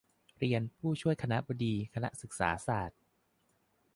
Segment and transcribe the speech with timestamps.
[0.39, 2.99] เรียน ผู้ช่วยคณบดีคณะศึกษาศาสตร์